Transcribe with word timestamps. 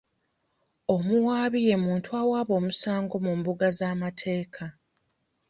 Omuwaabi 0.95 1.59
ye 1.67 1.75
muntu 1.85 2.09
awaaba 2.21 2.51
omusango 2.59 3.15
mu 3.25 3.33
mbuga 3.39 3.67
z'amateeka. 3.77 4.65